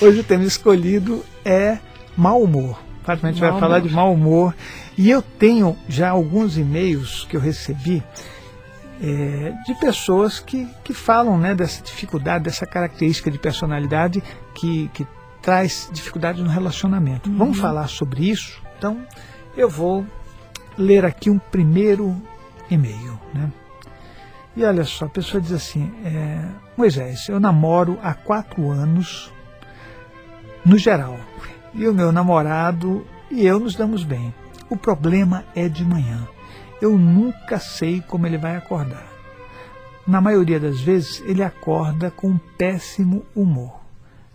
[0.00, 1.78] Hoje o tema escolhido é
[2.16, 2.80] mau humor.
[3.06, 4.54] A gente vai falar de mau humor.
[4.96, 8.02] E eu tenho já alguns e-mails que eu recebi
[9.02, 14.22] é, de pessoas que, que falam né, dessa dificuldade, dessa característica de personalidade
[14.54, 15.06] que, que
[15.42, 17.28] traz dificuldade no relacionamento.
[17.28, 17.36] Uhum.
[17.36, 18.58] Vamos falar sobre isso?
[18.78, 19.04] Então,
[19.54, 20.06] eu vou
[20.78, 22.16] ler aqui um primeiro
[22.70, 23.20] e-mail.
[23.34, 23.52] Né?
[24.56, 26.42] E olha só, a pessoa diz assim: é,
[26.74, 29.30] Moisés, eu namoro há quatro anos,
[30.64, 31.18] no geral,
[31.74, 34.34] e o meu namorado e eu nos damos bem.
[34.68, 36.26] O problema é de manhã.
[36.80, 39.06] Eu nunca sei como ele vai acordar.
[40.06, 43.78] Na maioria das vezes, ele acorda com um péssimo humor.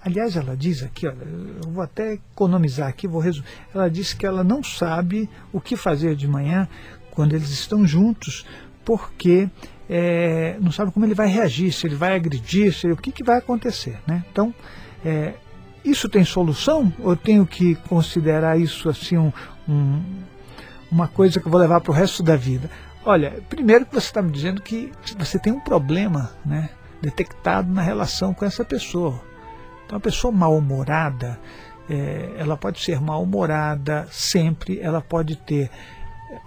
[0.01, 3.47] Aliás, ela diz aqui, olha, eu vou até economizar aqui, vou resumir.
[3.73, 6.67] Ela diz que ela não sabe o que fazer de manhã
[7.11, 8.45] quando eles estão juntos,
[8.85, 9.49] porque
[9.89, 13.23] é, não sabe como ele vai reagir, se ele vai agredir, se, o que, que
[13.23, 13.97] vai acontecer.
[14.05, 14.23] Né?
[14.31, 14.53] Então,
[15.03, 15.33] é,
[15.85, 16.91] isso tem solução?
[16.99, 19.31] Ou tenho que considerar isso assim um,
[19.67, 20.01] um,
[20.91, 22.69] uma coisa que eu vou levar para o resto da vida?
[23.05, 26.69] Olha, primeiro que você está me dizendo que você tem um problema né,
[27.01, 29.21] detectado na relação com essa pessoa.
[29.85, 31.39] Então, a pessoa mal-humorada,
[31.87, 35.69] é, ela pode ser mal-humorada sempre, ela pode ter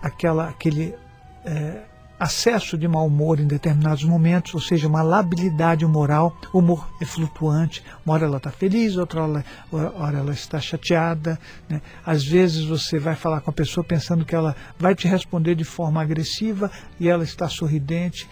[0.03, 0.97] aquela, aquele
[1.45, 1.83] é,
[2.19, 6.37] acesso de mau humor em determinados momentos, ou seja, uma labilidade moral.
[6.53, 11.39] Humor é flutuante, uma hora ela está feliz, outra hora, hora ela está chateada.
[11.69, 11.81] Né?
[12.05, 15.65] Às vezes você vai falar com a pessoa pensando que ela vai te responder de
[15.65, 18.29] forma agressiva e ela está sorridente.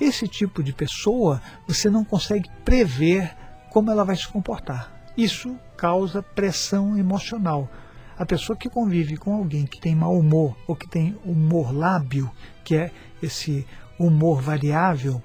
[0.00, 3.34] Esse tipo de pessoa você não consegue prever
[3.70, 4.92] como ela vai se comportar.
[5.16, 7.68] Isso causa pressão emocional.
[8.22, 12.30] A pessoa que convive com alguém que tem mau humor ou que tem humor lábio,
[12.62, 13.66] que é esse
[13.98, 15.20] humor variável,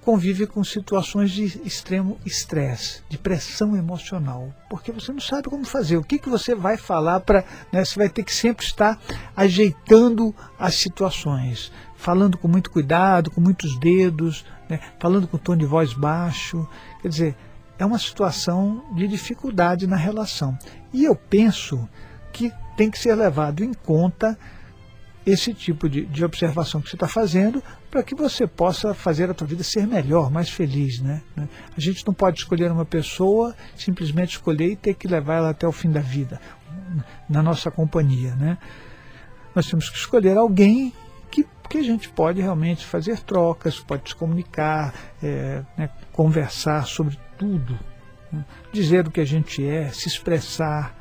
[0.00, 5.96] convive com situações de extremo estresse, de pressão emocional, porque você não sabe como fazer.
[5.96, 7.44] O que, que você vai falar para.
[7.72, 8.96] Né, você vai ter que sempre estar
[9.36, 15.66] ajeitando as situações, falando com muito cuidado, com muitos dedos, né, falando com tom de
[15.66, 16.64] voz baixo.
[17.00, 17.36] Quer dizer,
[17.76, 20.56] é uma situação de dificuldade na relação.
[20.92, 21.88] E eu penso
[22.32, 24.38] que tem que ser levado em conta
[25.24, 29.34] esse tipo de, de observação que você está fazendo para que você possa fazer a
[29.34, 31.00] tua vida ser melhor, mais feliz.
[31.00, 31.22] Né?
[31.36, 35.66] A gente não pode escolher uma pessoa, simplesmente escolher e ter que levar ela até
[35.66, 36.40] o fim da vida,
[37.28, 38.34] na nossa companhia.
[38.34, 38.58] Né?
[39.54, 40.92] Nós temos que escolher alguém
[41.30, 44.92] que, que a gente pode realmente fazer trocas, pode se comunicar,
[45.22, 47.78] é, né, conversar sobre tudo?
[48.72, 50.96] Dizer o que a gente é, se expressar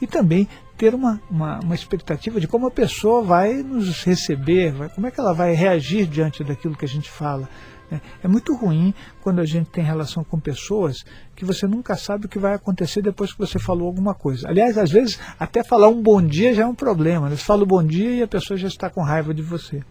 [0.00, 4.88] e também ter uma, uma, uma, expectativa de como a pessoa vai nos receber, vai,
[4.90, 7.48] como é que ela vai reagir diante daquilo que a gente fala.
[7.90, 8.00] Né?
[8.22, 11.04] É muito ruim quando a gente tem relação com pessoas
[11.34, 14.48] que você nunca sabe o que vai acontecer depois que você falou alguma coisa.
[14.48, 17.30] Aliás, às vezes, até falar um bom dia já é um problema.
[17.30, 17.36] Né?
[17.36, 19.82] Você fala bom dia e a pessoa já está com raiva de você.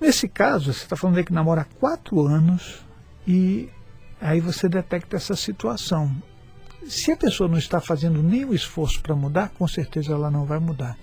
[0.00, 2.84] Nesse caso, você está falando aí que namora há quatro anos
[3.26, 3.68] e
[4.20, 6.14] aí você detecta essa situação.
[6.86, 10.58] Se a pessoa não está fazendo nenhum esforço para mudar, com certeza ela não vai
[10.58, 10.96] mudar.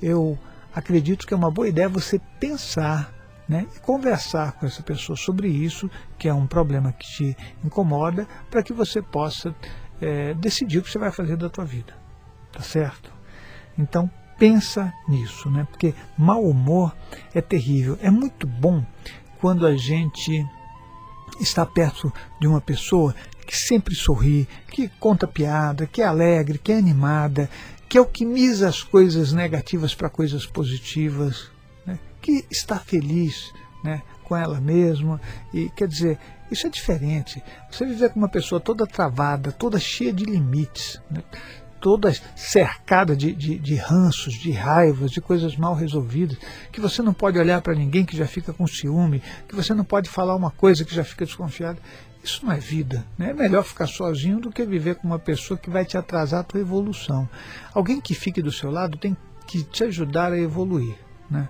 [0.00, 0.38] Eu
[0.74, 3.12] acredito que é uma boa ideia você pensar
[3.48, 8.26] né, e conversar com essa pessoa sobre isso, que é um problema que te incomoda,
[8.50, 9.54] para que você possa
[10.00, 11.94] é, decidir o que você vai fazer da tua vida.
[12.52, 13.12] Tá certo?
[13.78, 15.66] Então, pensa nisso, né?
[15.70, 16.94] Porque mau humor
[17.34, 17.98] é terrível.
[18.00, 18.84] É muito bom
[19.40, 20.46] quando a gente
[21.40, 23.14] está perto de uma pessoa
[23.46, 27.48] que sempre sorri, que conta piada, que é alegre, que é animada,
[27.88, 31.50] que alquimiza as coisas negativas para coisas positivas,
[31.86, 31.98] né?
[32.20, 33.52] que está feliz
[33.84, 35.20] né, com ela mesma.
[35.54, 36.18] E quer dizer,
[36.50, 37.42] isso é diferente.
[37.70, 41.22] Você viver com uma pessoa toda travada, toda cheia de limites, né,
[41.80, 46.38] toda cercada de, de, de, ranços, de raivas, de coisas mal resolvidas,
[46.72, 49.84] que você não pode olhar para ninguém que já fica com ciúme, que você não
[49.84, 51.78] pode falar uma coisa que já fica desconfiado.
[52.22, 53.06] Isso não é vida.
[53.16, 53.30] Né?
[53.30, 56.44] É melhor ficar sozinho do que viver com uma pessoa que vai te atrasar a
[56.44, 57.28] tua evolução.
[57.72, 59.16] Alguém que fique do seu lado tem
[59.46, 60.96] que te ajudar a evoluir.
[61.30, 61.48] Né?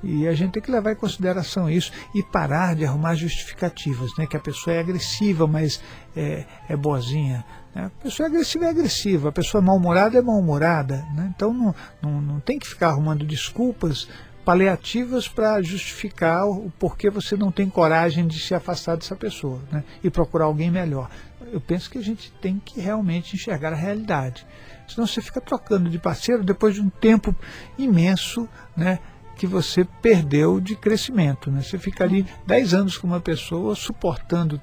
[0.00, 4.26] E a gente tem que levar em consideração isso e parar de arrumar justificativas, né?
[4.26, 5.80] que a pessoa é agressiva, mas
[6.16, 7.44] é, é boazinha.
[7.74, 7.86] Né?
[7.86, 11.06] A pessoa é agressiva é agressiva, a pessoa mal-humorada é mal-humorada.
[11.14, 11.32] Né?
[11.34, 14.08] Então não, não, não tem que ficar arrumando desculpas
[14.44, 19.84] paliativas para justificar o porquê você não tem coragem de se afastar dessa pessoa né?
[20.02, 21.08] e procurar alguém melhor.
[21.52, 24.46] Eu penso que a gente tem que realmente enxergar a realidade.
[24.88, 27.34] Senão você fica trocando de parceiro depois de um tempo
[27.78, 28.98] imenso né,
[29.36, 31.50] que você perdeu de crescimento.
[31.50, 31.62] Né?
[31.62, 34.60] Você fica ali 10 anos com uma pessoa suportando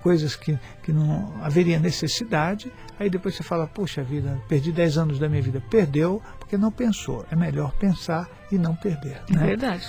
[0.00, 5.18] coisas que, que não haveria necessidade, aí depois você fala, puxa vida, perdi 10 anos
[5.18, 5.62] da minha vida.
[5.70, 7.24] Perdeu porque não pensou.
[7.30, 9.22] É melhor pensar e não perder.
[9.30, 9.46] É né?
[9.46, 9.88] verdade.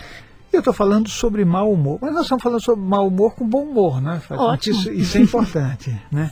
[0.51, 3.63] Eu estou falando sobre mau humor, mas nós estamos falando sobre mau humor com bom
[3.63, 4.21] humor, né?
[4.29, 4.79] Ótimo.
[4.79, 6.31] Isso, isso é importante, né?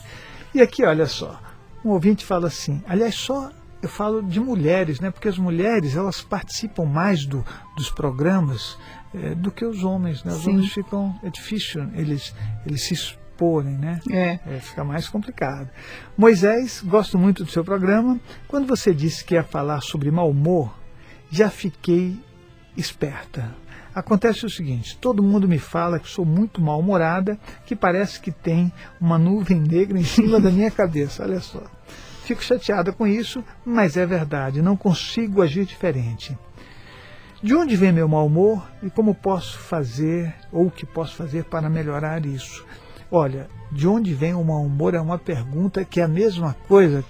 [0.54, 1.38] E aqui, olha só,
[1.84, 3.50] um ouvinte fala assim, aliás, só
[3.82, 5.10] eu falo de mulheres, né?
[5.10, 7.44] Porque as mulheres elas participam mais do,
[7.76, 8.78] dos programas
[9.12, 10.32] é, do que os homens, né?
[10.32, 10.52] Os Sim.
[10.52, 12.34] homens ficam é difícil eles
[12.66, 12.94] eles se
[13.34, 14.00] exporem, né?
[14.10, 14.38] É.
[14.46, 14.60] é.
[14.60, 15.68] Fica mais complicado.
[16.16, 18.18] Moisés, gosto muito do seu programa.
[18.46, 20.74] Quando você disse que ia falar sobre mau humor,
[21.30, 22.16] já fiquei
[22.76, 23.54] esperta.
[23.94, 28.72] Acontece o seguinte: todo mundo me fala que sou muito mal-humorada, que parece que tem
[29.00, 31.24] uma nuvem negra em cima da minha cabeça.
[31.24, 31.62] Olha só.
[32.24, 36.36] Fico chateada com isso, mas é verdade, não consigo agir diferente.
[37.42, 41.44] De onde vem meu mau humor e como posso fazer ou o que posso fazer
[41.44, 42.64] para melhorar isso?
[43.14, 47.04] Olha, de onde vem o mau humor é uma pergunta que é a mesma coisa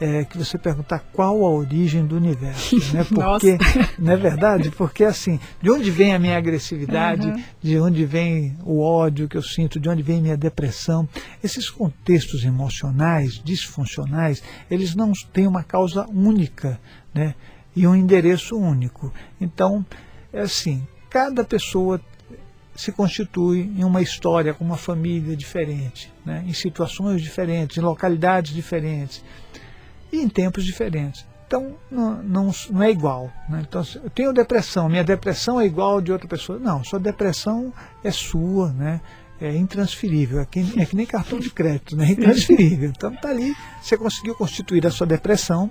[0.00, 3.04] é, que você perguntar qual a origem do universo, né?
[3.12, 3.58] Porque,
[3.98, 4.70] não é verdade?
[4.70, 7.42] Porque assim, de onde vem a minha agressividade, uhum.
[7.60, 11.06] de onde vem o ódio que eu sinto, de onde vem minha depressão,
[11.42, 16.80] esses contextos emocionais disfuncionais, eles não têm uma causa única,
[17.12, 17.34] né?
[17.76, 19.12] E um endereço único.
[19.38, 19.84] Então,
[20.32, 22.00] é assim, cada pessoa
[22.74, 26.44] se constitui em uma história com uma família diferente, né?
[26.46, 29.24] em situações diferentes, em localidades diferentes
[30.12, 31.24] e em tempos diferentes.
[31.46, 33.30] Então, não, não, não é igual.
[33.48, 33.64] Né?
[33.68, 36.58] Então, eu tenho depressão, minha depressão é igual de outra pessoa.
[36.58, 37.72] Não, sua depressão
[38.02, 39.00] é sua, né?
[39.40, 40.40] é intransferível.
[40.40, 42.06] É que, é que nem cartão de crédito, né?
[42.06, 42.88] é intransferível.
[42.88, 45.70] Então, está ali, você conseguiu constituir a sua depressão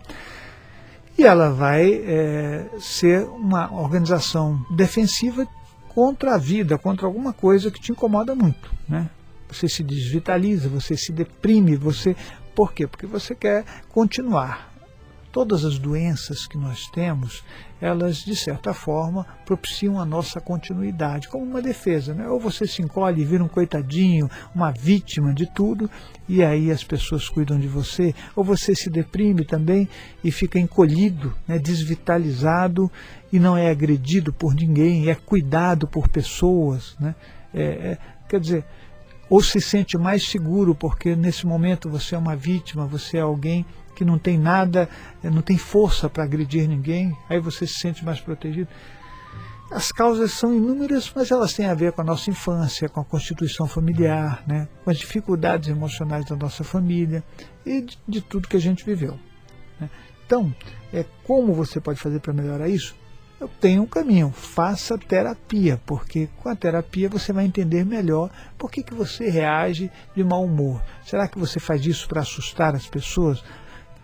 [1.18, 5.48] e ela vai é, ser uma organização defensiva
[5.94, 8.72] contra a vida, contra alguma coisa que te incomoda muito.
[8.88, 9.10] Né?
[9.50, 12.16] Você se desvitaliza, você se deprime, você
[12.56, 12.88] por quê?
[12.88, 14.73] Porque você quer continuar.
[15.34, 17.44] Todas as doenças que nós temos,
[17.82, 22.14] elas, de certa forma, propiciam a nossa continuidade, como uma defesa.
[22.14, 22.28] Né?
[22.30, 25.90] Ou você se encolhe e vira um coitadinho, uma vítima de tudo,
[26.30, 29.90] e aí as pessoas cuidam de você, ou você se deprime também
[30.24, 31.58] e fica encolhido, né?
[31.58, 32.92] desvitalizado,
[33.32, 36.96] e não é agredido por ninguém, é cuidado por pessoas.
[37.00, 37.16] Né?
[37.52, 37.98] É, é,
[38.30, 38.64] quer dizer,
[39.28, 43.66] ou se sente mais seguro porque nesse momento você é uma vítima, você é alguém
[43.96, 44.90] que não tem nada,
[45.24, 48.68] eh, não tem força para agredir ninguém, aí você se sente mais protegido.
[49.72, 53.06] As causas são inúmeras, mas elas têm a ver com a nossa infância, com a
[53.06, 54.68] constituição familiar, né?
[54.84, 57.24] com as dificuldades emocionais da nossa família
[57.66, 59.18] e de, de tudo que a gente viveu.
[59.80, 59.90] Né?
[60.26, 60.54] Então,
[60.94, 62.96] é, como você pode fazer para melhorar isso?
[63.44, 68.72] eu tenho um caminho, faça terapia, porque com a terapia você vai entender melhor por
[68.72, 70.82] que, que você reage de mau humor.
[71.06, 73.44] Será que você faz isso para assustar as pessoas?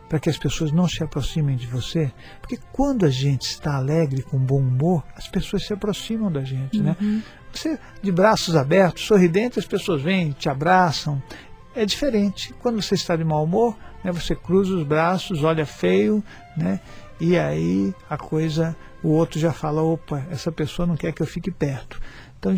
[0.09, 2.11] Para que as pessoas não se aproximem de você?
[2.41, 6.81] Porque quando a gente está alegre, com bom humor, as pessoas se aproximam da gente,
[6.81, 6.95] né?
[6.99, 7.17] uhum.
[7.17, 7.23] né?
[7.53, 11.21] Você, de braços abertos, sorridente, as pessoas vêm, te abraçam.
[11.75, 12.53] É diferente.
[12.59, 16.23] Quando você está de mau humor, né, você cruza os braços, olha feio,
[16.57, 16.79] né?
[17.19, 21.27] E aí a coisa o outro já fala, opa, essa pessoa não quer que eu
[21.27, 22.01] fique perto.
[22.37, 22.55] Então,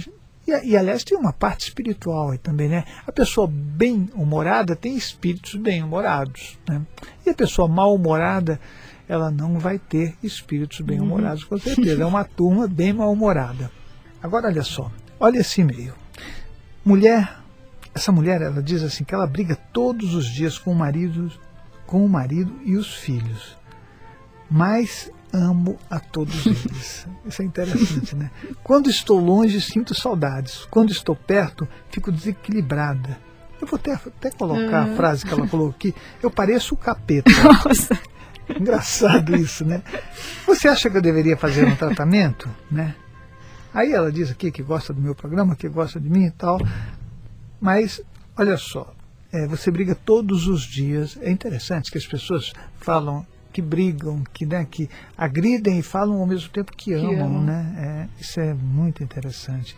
[0.47, 2.83] e, e aliás, tem uma parte espiritual aí também, né?
[3.05, 6.57] A pessoa bem-humorada tem espíritos bem-humorados.
[6.67, 6.81] Né?
[7.25, 8.59] E a pessoa mal-humorada,
[9.07, 11.49] ela não vai ter espíritos bem-humorados, uhum.
[11.49, 12.01] com certeza.
[12.01, 13.71] É uma turma bem mal-humorada.
[14.21, 15.93] Agora, olha só, olha esse e-mail.
[16.83, 17.39] Mulher,
[17.93, 21.31] essa mulher, ela diz assim que ela briga todos os dias com o marido,
[21.85, 23.57] com o marido e os filhos.
[24.49, 27.07] Mas amo a todos eles.
[27.25, 28.31] Isso é interessante, né?
[28.63, 30.65] Quando estou longe, sinto saudades.
[30.69, 33.17] Quando estou perto, fico desequilibrada.
[33.61, 35.95] Eu vou até, até colocar a frase que ela colocou aqui.
[36.21, 37.31] Eu pareço o capeta.
[37.43, 37.97] Nossa.
[38.49, 39.83] Engraçado isso, né?
[40.45, 42.95] Você acha que eu deveria fazer um tratamento, né?
[43.73, 46.59] Aí ela diz aqui que gosta do meu programa, que gosta de mim e tal.
[47.59, 48.01] Mas,
[48.35, 48.93] olha só,
[49.31, 51.17] é, você briga todos os dias.
[51.21, 56.25] É interessante que as pessoas falam que brigam, que, né, que agridem e falam ao
[56.25, 57.25] mesmo tempo que, que amam.
[57.25, 57.43] amam.
[57.43, 58.07] Né?
[58.17, 59.75] É, isso é muito interessante.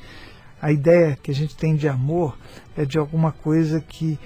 [0.62, 2.38] A ideia que a gente tem de amor
[2.78, 4.18] é de alguma coisa que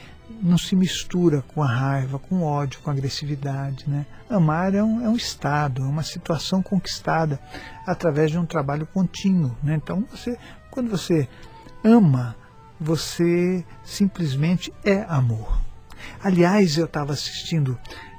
[0.42, 3.90] não se mistura com a raiva, com o ódio, com a agressividade.
[3.90, 4.06] Né?
[4.30, 7.40] Amar é um, é um estado, é uma situação conquistada
[7.86, 9.56] através de um trabalho contínuo.
[9.64, 9.76] Né?
[9.76, 10.38] Então, você,
[10.70, 11.28] quando você
[11.84, 12.36] ama,
[12.80, 15.60] você simplesmente é amor.
[16.24, 17.78] Aliás, eu estava assistindo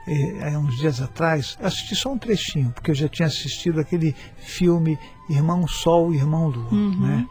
[0.09, 4.99] é, uns dias atrás, assisti só um trechinho, porque eu já tinha assistido aquele filme
[5.29, 6.73] Irmão Sol Irmão Lua.
[6.73, 7.07] Uhum.
[7.07, 7.27] Né?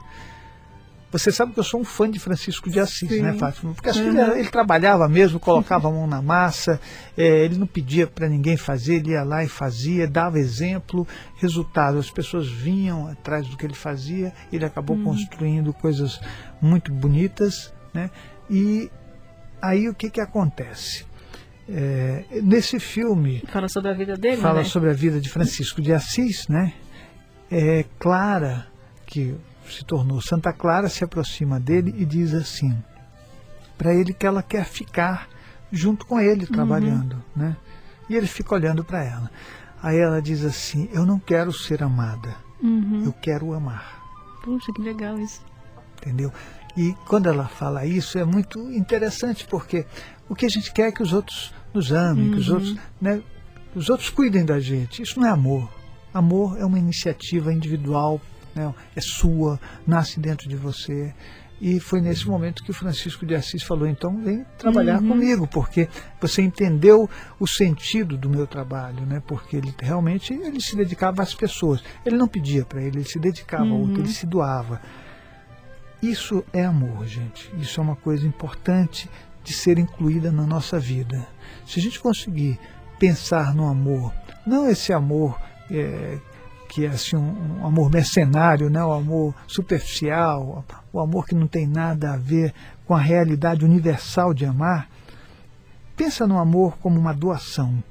[1.09, 3.21] Você sabe que eu sou um fã de Francisco de Assis, Sim.
[3.21, 3.73] né, Fátima?
[3.73, 4.09] Porque assim, uhum.
[4.09, 6.79] ele, ele, trabalhava mesmo, colocava a mão na massa,
[7.17, 11.07] é, ele não pedia para ninguém fazer, ele ia lá e fazia, dava exemplo,
[11.37, 15.05] resultado, as pessoas vinham atrás do que ele fazia, ele acabou uhum.
[15.05, 16.19] construindo coisas
[16.61, 18.11] muito bonitas, né?
[18.49, 18.91] E
[19.61, 21.06] aí o que, que acontece?
[21.69, 23.43] É, nesse filme.
[23.47, 24.63] Fala sobre a vida dele, Fala né?
[24.63, 26.73] sobre a vida de Francisco de Assis, né?
[27.51, 28.67] É, Clara,
[29.05, 29.35] que
[29.69, 32.75] se tornou Santa Clara, se aproxima dele e diz assim
[33.77, 35.29] para ele que ela quer ficar
[35.71, 36.51] junto com ele uhum.
[36.51, 37.43] trabalhando, uhum.
[37.43, 37.57] né?
[38.09, 39.29] E ele fica olhando para ela.
[39.81, 43.03] Aí ela diz assim: Eu não quero ser amada, uhum.
[43.05, 44.01] eu quero amar.
[44.43, 45.41] Puxa, que legal isso.
[45.97, 46.31] Entendeu?
[46.75, 49.85] E quando ela fala isso é muito interessante porque
[50.29, 52.31] o que a gente quer é que os outros nos amem, uhum.
[52.33, 52.55] que os uhum.
[52.55, 53.21] outros, né,
[53.75, 55.01] os outros cuidem da gente.
[55.01, 55.69] Isso não é amor.
[56.13, 58.21] Amor é uma iniciativa individual,
[58.55, 61.13] né, é sua, nasce dentro de você.
[61.59, 65.09] E foi nesse momento que o Francisco de Assis falou: então vem trabalhar uhum.
[65.09, 65.89] comigo, porque
[66.21, 67.09] você entendeu
[67.39, 69.21] o sentido do meu trabalho, né?
[69.25, 71.83] Porque ele realmente ele se dedicava às pessoas.
[72.05, 73.71] Ele não pedia para ele, ele se dedicava uhum.
[73.71, 74.79] ao outro, ele se doava.
[76.01, 77.51] Isso é amor, gente.
[77.57, 79.09] Isso é uma coisa importante
[79.47, 81.25] de ser incluída na nossa vida.
[81.65, 82.59] Se a gente conseguir
[82.99, 84.13] pensar no amor,
[84.45, 85.39] não esse amor
[85.71, 86.17] é,
[86.67, 88.83] que é assim, um, um, amor mercenário, né?
[88.83, 92.53] o amor superficial, o amor que não tem nada a ver
[92.85, 94.89] com a realidade universal de amar,
[95.95, 97.81] pensa no amor como uma doação.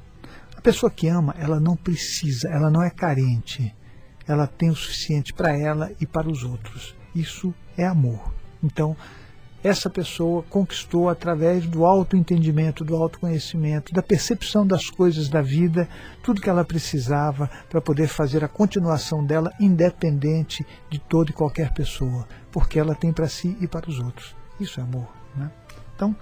[0.54, 3.74] A pessoa que ama, ela não precisa, ela não é carente.
[4.28, 6.94] Ela tem o suficiente para ela e para os outros.
[7.14, 8.34] Isso é amor.
[8.62, 8.94] Então,
[9.66, 15.88] essa pessoa conquistou através do autoentendimento, do autoconhecimento, da percepção das coisas da vida,
[16.22, 21.72] tudo que ela precisava para poder fazer a continuação dela independente de toda e qualquer
[21.74, 24.36] pessoa, porque ela tem para si e para os outros.
[24.60, 25.08] Isso é amor.
[25.34, 25.50] Né?
[25.96, 26.14] Então,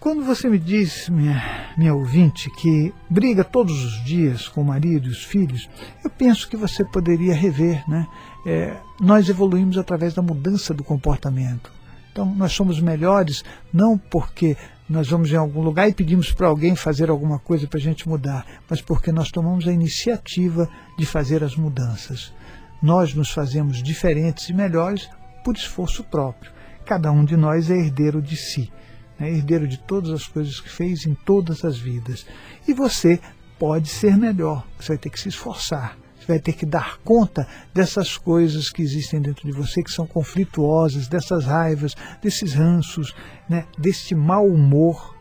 [0.00, 5.06] quando você me diz, minha, minha ouvinte, que briga todos os dias com o marido
[5.06, 5.70] e os filhos,
[6.04, 7.88] eu penso que você poderia rever.
[7.88, 8.06] Né?
[8.44, 11.72] É, nós evoluímos através da mudança do comportamento.
[12.14, 13.42] Então, nós somos melhores
[13.72, 14.56] não porque
[14.88, 18.08] nós vamos em algum lugar e pedimos para alguém fazer alguma coisa para a gente
[18.08, 22.32] mudar, mas porque nós tomamos a iniciativa de fazer as mudanças.
[22.80, 25.10] Nós nos fazemos diferentes e melhores
[25.42, 26.52] por esforço próprio.
[26.86, 28.70] Cada um de nós é herdeiro de si
[29.18, 32.26] né, herdeiro de todas as coisas que fez em todas as vidas.
[32.66, 33.20] E você
[33.58, 35.96] pode ser melhor, você vai ter que se esforçar.
[36.24, 40.06] Você vai ter que dar conta dessas coisas que existem dentro de você, que são
[40.06, 43.14] conflituosas, dessas raivas, desses ranços,
[43.46, 45.14] né, deste mau humor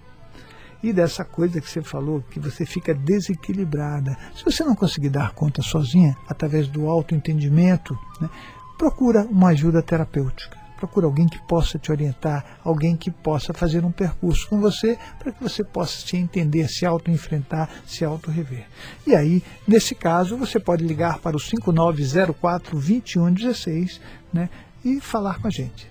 [0.81, 4.17] e dessa coisa que você falou, que você fica desequilibrada.
[4.33, 8.29] Se você não conseguir dar conta sozinha, através do autoentendimento, né,
[8.77, 13.91] procura uma ajuda terapêutica procura alguém que possa te orientar, alguém que possa fazer um
[13.91, 18.65] percurso com você, para que você possa se entender, se auto-enfrentar, se auto-rever.
[19.07, 24.01] E aí, nesse caso, você pode ligar para o 5904-2116
[24.33, 24.49] né,
[24.83, 25.89] e falar com a gente.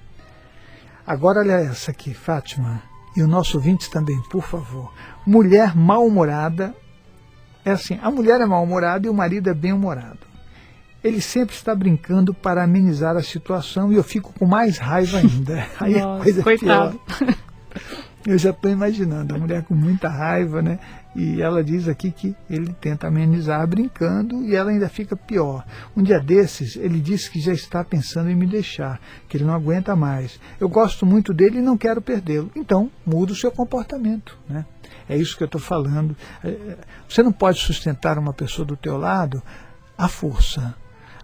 [1.07, 2.83] Agora, olha essa aqui, Fátima,
[3.17, 4.93] e o nosso ouvinte também, por favor.
[5.27, 6.75] Mulher mal-humorada.
[7.65, 10.32] É assim, a mulher é mal-humorada e o marido é bem-humorado
[11.03, 15.67] ele sempre está brincando para amenizar a situação e eu fico com mais raiva ainda.
[15.81, 17.01] Aí Nossa, a coisa coitado.
[17.19, 17.37] pior.
[18.25, 20.79] Eu já estou imaginando, a mulher com muita raiva, né?
[21.15, 25.65] E ela diz aqui que ele tenta amenizar brincando e ela ainda fica pior.
[25.97, 29.53] Um dia desses, ele disse que já está pensando em me deixar, que ele não
[29.53, 30.39] aguenta mais.
[30.61, 32.49] Eu gosto muito dele e não quero perdê-lo.
[32.55, 34.65] Então, muda o seu comportamento, né?
[35.09, 36.17] É isso que eu estou falando.
[36.45, 36.79] É, é,
[37.09, 39.43] você não pode sustentar uma pessoa do teu lado
[39.99, 40.75] à força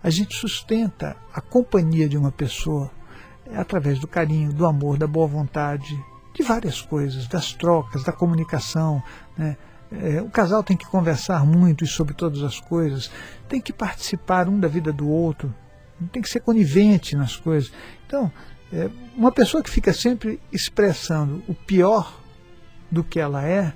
[0.09, 2.91] a gente sustenta a companhia de uma pessoa
[3.55, 9.03] através do carinho, do amor, da boa vontade, de várias coisas, das trocas, da comunicação.
[9.37, 9.55] Né?
[9.93, 13.11] É, o casal tem que conversar muito sobre todas as coisas,
[13.51, 15.55] tem que participar um da vida do outro,
[16.11, 17.71] tem que ser conivente nas coisas.
[18.07, 18.33] Então,
[18.73, 22.19] é, uma pessoa que fica sempre expressando o pior
[22.91, 23.75] do que ela é,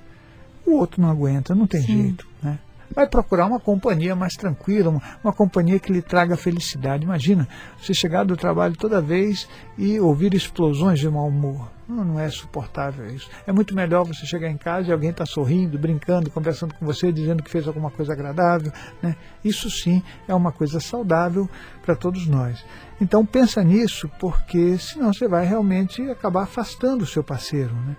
[0.65, 2.01] o outro não aguenta, não tem Sim.
[2.01, 2.27] jeito.
[2.41, 2.57] Né?
[2.93, 7.03] Vai procurar uma companhia mais tranquila, uma, uma, companhia que lhe traga felicidade.
[7.03, 7.47] Imagina,
[7.81, 9.47] você chegar do trabalho toda vez
[9.77, 11.71] e ouvir explosões de mau humor.
[11.87, 13.29] Não, não é suportável isso.
[13.45, 17.11] É muito melhor você chegar em casa e alguém está sorrindo, brincando, conversando com você,
[17.11, 18.71] dizendo que fez alguma coisa agradável.
[19.01, 19.15] Né?
[19.43, 21.49] Isso sim é uma coisa saudável
[21.83, 22.63] para todos nós.
[23.01, 27.73] Então pensa nisso, porque senão você vai realmente acabar afastando o seu parceiro.
[27.73, 27.95] Né?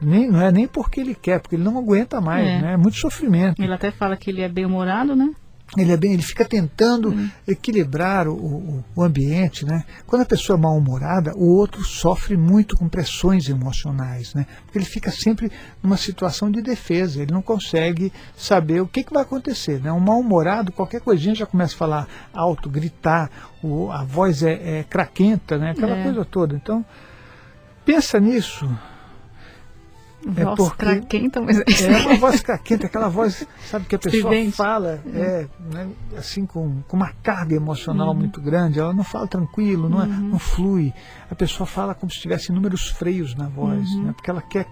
[0.00, 2.60] Nem, não é nem porque ele quer, porque ele não aguenta mais, é.
[2.60, 2.72] né?
[2.74, 3.60] É muito sofrimento.
[3.60, 5.30] Ele até fala que ele é bem-humorado, né?
[5.76, 7.28] Ele, é bem, ele fica tentando uhum.
[7.46, 9.66] equilibrar o, o, o, ambiente.
[9.66, 9.84] Né?
[10.06, 14.32] Quando a pessoa é mal-humorada, o outro sofre muito com pressões emocionais.
[14.32, 14.46] Né?
[14.64, 15.52] Porque ele fica sempre
[15.82, 19.78] numa situação de defesa, ele não consegue saber o que, que vai acontecer.
[19.82, 19.92] Né?
[19.92, 23.30] Um mal-humorado, qualquer coisinha já começa a falar alto, gritar,
[23.62, 25.72] o, a voz é, é craquenta, né?
[25.72, 26.02] aquela é.
[26.02, 26.56] coisa toda.
[26.56, 26.82] Então,
[27.84, 28.66] pensa nisso.
[30.26, 31.60] É voz porque craquenta, mas...
[31.60, 36.82] É uma voz craquenta, aquela voz, sabe, que a pessoa fala é, né, assim com,
[36.88, 38.14] com uma carga emocional uhum.
[38.14, 40.28] muito grande, ela não fala tranquilo, não, é, uhum.
[40.30, 40.92] não flui.
[41.30, 44.04] A pessoa fala como se tivesse inúmeros freios na voz, uhum.
[44.04, 44.66] né, porque ela quer,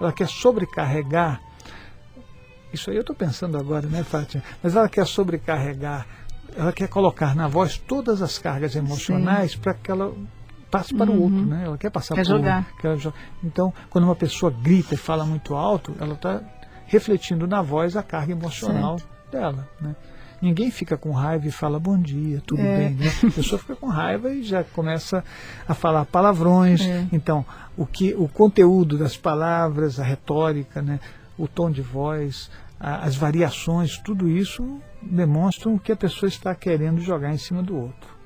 [0.00, 1.40] ela quer sobrecarregar.
[2.72, 4.42] Isso aí eu estou pensando agora, né, Fátima?
[4.62, 6.06] Mas ela quer sobrecarregar,
[6.56, 10.12] ela quer colocar na voz todas as cargas emocionais para que ela
[10.70, 11.16] passe para uhum.
[11.16, 11.46] o outro, uhum.
[11.46, 11.62] né?
[11.64, 12.66] Ela quer passar quer para jogar.
[12.82, 13.14] o outro.
[13.42, 16.40] Então, quando uma pessoa grita e fala muito alto, ela está
[16.86, 19.30] refletindo na voz a carga emocional certo.
[19.30, 19.94] dela, né?
[20.40, 22.78] Ninguém fica com raiva e fala bom dia, tudo é.
[22.78, 22.94] bem.
[22.94, 23.12] Né?
[23.28, 25.22] A pessoa fica com raiva e já começa
[25.68, 26.80] a falar palavrões.
[26.80, 27.06] É.
[27.12, 27.44] Então,
[27.76, 30.98] o que, o conteúdo das palavras, a retórica, né?
[31.36, 36.54] o tom de voz, a, as variações, tudo isso demonstram o que a pessoa está
[36.54, 38.19] querendo jogar em cima do outro.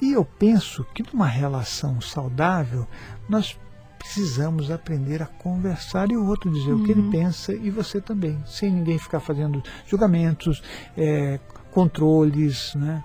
[0.00, 2.86] E eu penso que numa relação saudável,
[3.28, 3.58] nós
[3.98, 6.82] precisamos aprender a conversar e o outro dizer uhum.
[6.82, 7.10] o que ele uhum.
[7.10, 10.62] pensa e você também, sem ninguém ficar fazendo julgamentos,
[10.96, 11.38] é,
[11.70, 13.04] controles, né?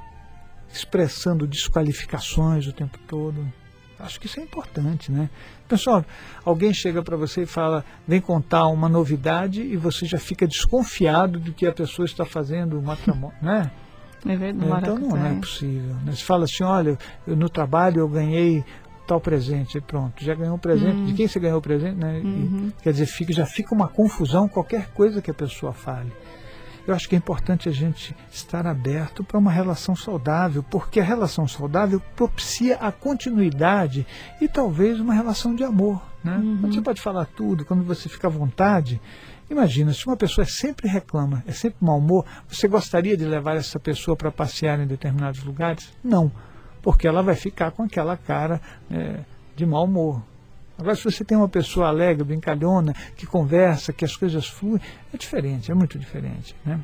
[0.71, 3.45] expressando desqualificações o tempo todo.
[3.97, 5.29] Acho que isso é importante, né?
[5.69, 6.03] Pessoal,
[6.43, 11.39] alguém chega para você e fala, vem contar uma novidade e você já fica desconfiado
[11.39, 13.71] do que a pessoa está fazendo, matrimônio, né?
[14.25, 14.81] É verdade.
[14.81, 15.95] Então não, não é possível.
[16.03, 16.13] Né?
[16.13, 18.63] Você fala assim, olha, eu, no trabalho eu ganhei
[19.05, 22.21] tal presente, pronto, já ganhou um presente, de quem você ganhou o presente, né?
[22.23, 22.71] Uhum.
[22.79, 26.11] E, quer dizer, fica, já fica uma confusão qualquer coisa que a pessoa fale.
[26.87, 31.03] Eu acho que é importante a gente estar aberto para uma relação saudável, porque a
[31.03, 34.05] relação saudável propicia a continuidade
[34.39, 36.01] e talvez uma relação de amor.
[36.23, 36.37] Né?
[36.37, 36.71] Uhum.
[36.71, 39.01] Você pode falar tudo, quando você fica à vontade,
[39.49, 43.79] Imagina, se uma pessoa sempre reclama, é sempre mau humor, você gostaria de levar essa
[43.79, 45.93] pessoa para passear em determinados lugares?
[46.03, 46.31] Não,
[46.81, 49.19] porque ela vai ficar com aquela cara é,
[49.55, 50.23] de mau humor.
[50.77, 54.81] Agora, se você tem uma pessoa alegre, brincalhona, que conversa, que as coisas fluem,
[55.13, 56.55] é diferente, é muito diferente.
[56.65, 56.79] Né?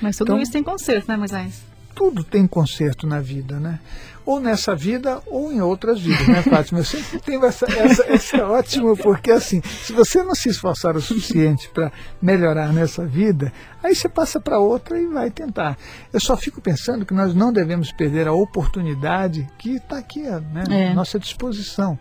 [0.00, 1.69] Mas tudo então, isso tem conserto, né, Moisés?
[1.94, 3.80] Tudo tem conserto na vida, né?
[4.24, 6.80] Ou nessa vida ou em outras vidas, né, Fátima?
[6.80, 10.96] Eu sempre tenho essa, essa, essa é ótimo, porque assim, se você não se esforçar
[10.96, 15.76] o suficiente para melhorar nessa vida, aí você passa para outra e vai tentar.
[16.12, 20.64] Eu só fico pensando que nós não devemos perder a oportunidade que está aqui né,
[20.70, 20.88] é.
[20.88, 21.98] à nossa disposição.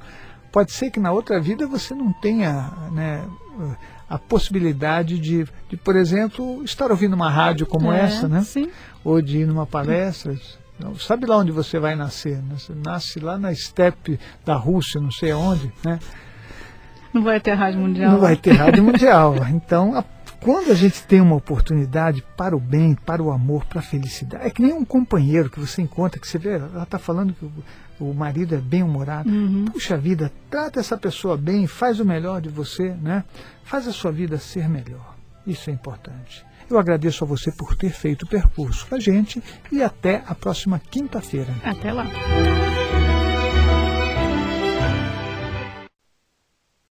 [0.51, 3.23] Pode ser que na outra vida você não tenha né,
[4.09, 8.41] a possibilidade de, de, por exemplo, estar ouvindo uma rádio como é, essa, né?
[8.41, 8.69] Sim.
[9.03, 10.35] Ou de ir numa palestra.
[10.99, 12.37] Sabe lá onde você vai nascer?
[12.37, 12.55] Né?
[12.57, 15.99] Você nasce lá na estepe da Rússia, não sei aonde, né?
[17.13, 18.11] Não vai ter rádio mundial.
[18.11, 19.35] Não vai ter rádio mundial.
[19.49, 20.03] Então, a,
[20.39, 24.45] quando a gente tem uma oportunidade para o bem, para o amor, para a felicidade,
[24.45, 27.49] é que nem um companheiro que você encontra, que você vê, ela está falando que
[27.99, 29.29] o marido é bem humorado.
[29.29, 29.65] Uhum.
[29.65, 33.23] Puxa vida, trata essa pessoa bem, faz o melhor de você, né?
[33.63, 35.15] Faz a sua vida ser melhor.
[35.45, 36.45] Isso é importante.
[36.69, 40.35] Eu agradeço a você por ter feito o percurso com a gente e até a
[40.35, 41.53] próxima quinta-feira.
[41.63, 42.05] Até lá.